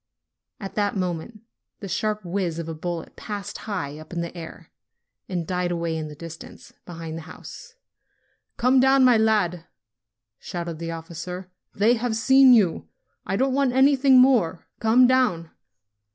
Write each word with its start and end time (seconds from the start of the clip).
At 0.59 0.73
that 0.73 0.95
moment 0.97 1.41
the 1.79 1.87
sharp 1.87 2.25
whiz 2.25 2.57
of 2.57 2.67
a 2.67 2.73
bullet 2.73 3.15
passed 3.15 3.59
high 3.69 3.99
up 3.99 4.11
in 4.11 4.21
the 4.21 4.35
air, 4.35 4.71
and 5.29 5.45
died 5.45 5.69
away 5.69 5.95
in 5.95 6.07
the 6.07 6.15
distance, 6.15 6.73
be 6.87 6.93
hind 6.93 7.19
the 7.19 7.29
house. 7.29 7.75
"Come 8.57 8.79
down, 8.79 9.05
my 9.05 9.17
lad!" 9.19 9.65
shouted 10.39 10.79
the 10.79 10.89
officer. 10.89 11.51
"They 11.75 11.93
have 11.97 12.15
seen 12.15 12.51
you. 12.51 12.87
I 13.27 13.35
don't 13.35 13.53
want 13.53 13.73
anything 13.73 14.17
more. 14.19 14.65
Come 14.79 15.05
down!" 15.05 15.51